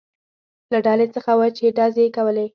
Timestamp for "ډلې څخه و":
0.85-1.41